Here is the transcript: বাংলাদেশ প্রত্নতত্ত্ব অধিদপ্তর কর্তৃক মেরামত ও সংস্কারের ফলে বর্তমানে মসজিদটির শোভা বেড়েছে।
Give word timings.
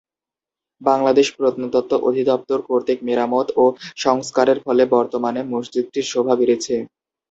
বাংলাদেশ 0.81 1.27
প্রত্নতত্ত্ব 1.37 1.93
অধিদপ্তর 2.07 2.59
কর্তৃক 2.69 2.99
মেরামত 3.07 3.47
ও 3.57 3.65
সংস্কারের 3.97 4.59
ফলে 4.65 4.83
বর্তমানে 4.95 5.41
মসজিদটির 5.53 6.05
শোভা 6.11 6.33
বেড়েছে। 6.39 6.75